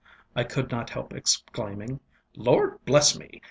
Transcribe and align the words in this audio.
ŌĆØ 0.03 0.07
I 0.37 0.43
could 0.45 0.71
not 0.71 0.89
help 0.89 1.13
exclaiming. 1.13 1.99
ŌĆ£Lord 2.35 2.79
bless 2.85 3.15
me! 3.15 3.39